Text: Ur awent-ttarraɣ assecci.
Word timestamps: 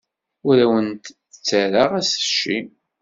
Ur 0.47 0.57
awent-ttarraɣ 0.63 1.91
assecci. 2.01 2.59